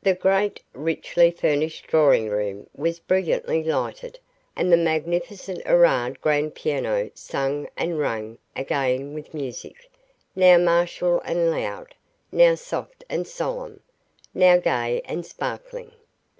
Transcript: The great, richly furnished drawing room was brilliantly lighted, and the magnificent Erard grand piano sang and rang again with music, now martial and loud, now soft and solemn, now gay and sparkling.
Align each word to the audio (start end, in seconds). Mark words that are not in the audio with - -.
The 0.00 0.14
great, 0.14 0.62
richly 0.74 1.32
furnished 1.32 1.88
drawing 1.88 2.28
room 2.30 2.70
was 2.72 3.00
brilliantly 3.00 3.64
lighted, 3.64 4.20
and 4.54 4.72
the 4.72 4.76
magnificent 4.76 5.60
Erard 5.66 6.20
grand 6.20 6.54
piano 6.54 7.10
sang 7.14 7.68
and 7.76 7.98
rang 7.98 8.38
again 8.54 9.12
with 9.12 9.34
music, 9.34 9.90
now 10.36 10.56
martial 10.56 11.20
and 11.24 11.50
loud, 11.50 11.96
now 12.30 12.54
soft 12.54 13.02
and 13.08 13.26
solemn, 13.26 13.80
now 14.32 14.56
gay 14.58 15.02
and 15.04 15.26
sparkling. 15.26 15.90